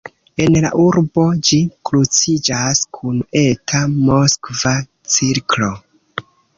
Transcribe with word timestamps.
En 0.43 0.55
la 0.61 0.69
urbo 0.83 1.25
ĝi 1.49 1.59
kruciĝas 1.91 2.83
kun 2.99 3.21
Eta 3.45 3.85
Moskva 4.11 4.77
cirklo. 5.19 5.75